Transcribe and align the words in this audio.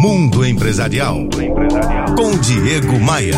Mundo 0.00 0.46
Empresarial. 0.46 1.28
Com 2.16 2.38
Diego 2.38 3.00
Maia. 3.00 3.34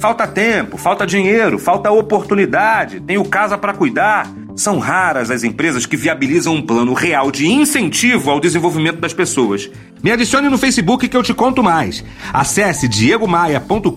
Falta 0.00 0.26
tempo, 0.26 0.78
falta 0.78 1.06
dinheiro, 1.06 1.58
falta 1.58 1.90
oportunidade, 1.90 3.00
tenho 3.00 3.22
casa 3.26 3.58
para 3.58 3.74
cuidar. 3.74 4.32
São 4.56 4.78
raras 4.78 5.30
as 5.30 5.44
empresas 5.44 5.84
que 5.84 5.96
viabilizam 5.96 6.54
um 6.54 6.62
plano 6.62 6.94
real 6.94 7.30
de 7.30 7.46
incentivo 7.46 8.30
ao 8.30 8.40
desenvolvimento 8.40 8.98
das 8.98 9.12
pessoas. 9.12 9.70
Me 10.02 10.10
adicione 10.10 10.48
no 10.48 10.56
Facebook 10.56 11.06
que 11.06 11.16
eu 11.16 11.22
te 11.22 11.34
conto 11.34 11.62
mais. 11.62 12.02
Acesse 12.32 12.88
diegomaia.com.br, 12.88 13.92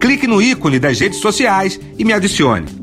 clique 0.00 0.26
no 0.26 0.42
ícone 0.42 0.80
das 0.80 0.98
redes 0.98 1.18
sociais 1.18 1.80
e 1.96 2.04
me 2.04 2.12
adicione. 2.12 2.81